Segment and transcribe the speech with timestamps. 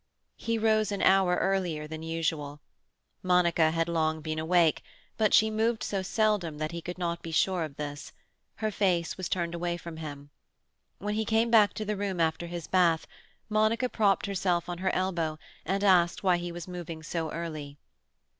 [0.35, 2.59] He rose an hour earlier than usual.
[3.21, 4.81] Monica had long been awake,
[5.15, 8.11] but she moved so seldom that he could not be sure of this;
[8.55, 10.31] her face was turned from him.
[10.97, 13.05] When he came back to the room after his bath,
[13.47, 15.37] Monica propped herself on her elbow
[15.67, 17.77] and asked why he was moving so early.